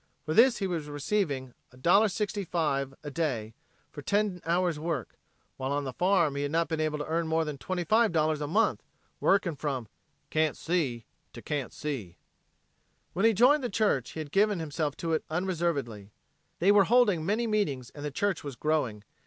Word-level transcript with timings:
For 0.25 0.33
this 0.33 0.57
he 0.57 0.65
was 0.65 0.87
receiving 0.89 1.53
$1.65 1.73 2.95
a 3.03 3.11
day, 3.11 3.53
for 3.91 4.01
ten 4.01 4.41
hours' 4.47 4.79
work, 4.79 5.15
while 5.57 5.71
on 5.71 5.83
the 5.83 5.93
farm 5.93 6.35
he 6.35 6.41
had 6.41 6.51
not 6.51 6.67
been 6.67 6.79
able 6.81 6.97
to 6.97 7.05
earn 7.05 7.27
more 7.27 7.45
than 7.45 7.59
$25 7.59 8.41
a 8.41 8.47
month, 8.47 8.81
working 9.19 9.55
from 9.55 9.87
"can't 10.31 10.57
see 10.57 11.05
to 11.33 11.41
can't 11.43 11.71
see." 11.71 12.17
When 13.13 13.25
he 13.25 13.33
joined 13.33 13.63
the 13.63 13.69
church 13.69 14.13
he 14.13 14.19
had 14.19 14.31
given 14.31 14.57
himself 14.57 14.97
to 14.97 15.13
it 15.13 15.23
unreservedly. 15.29 16.09
They 16.57 16.71
were 16.71 16.85
holding 16.85 17.23
many 17.23 17.45
meetings 17.45 17.91
and 17.91 18.03
the 18.03 18.09
church 18.09 18.43
was 18.43 18.55
growing. 18.55 19.03